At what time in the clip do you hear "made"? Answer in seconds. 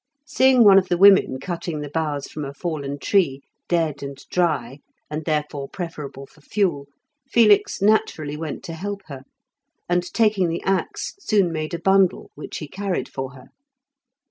11.51-11.75